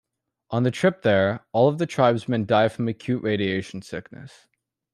[0.49, 4.47] On the trip there, all of the tribesmen die from acute radiation sickness.